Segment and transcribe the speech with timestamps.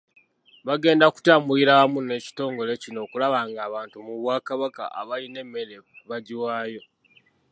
[0.67, 5.75] Bagenda kutambulira wamu n’ekitongole kino okulaba ng’abantu mu Bwakabaka abalina emmere
[6.09, 6.81] bagiwaayo.